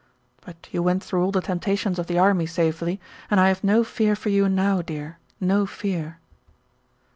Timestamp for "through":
1.03-1.23